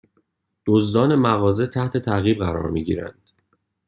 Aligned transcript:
دزدان 0.65 1.15
مغازه 1.15 1.67
تحت 1.67 1.97
تعقیب 1.97 2.39
قرار 2.39 2.71
می 2.71 2.83
گیرند 2.83 3.21